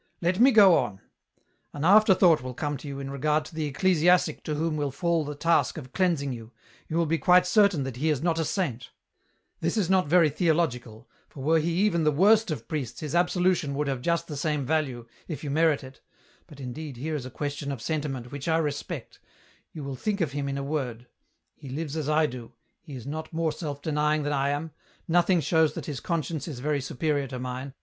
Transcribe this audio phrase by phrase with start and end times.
[0.29, 0.99] "Let me go on.
[1.73, 5.23] An afterthought will come to you in regard to the ecclesiastic to whom will fall
[5.23, 6.51] the task of cleansing you,
[6.87, 8.89] you will be quite certain that he is not a saint;
[9.59, 13.75] this is not very theological, for were he even the worst of priests his absolution
[13.75, 16.01] would have just the same value, if you merit it,
[16.47, 19.19] but indeed here is a question of sentiment which I respect,
[19.71, 21.05] you will think of him in a word:
[21.53, 24.71] he lives as I do, he is not more self denying than I am,
[25.07, 27.73] nothing shows that his conscience is very superior to mine, EN ROUTE.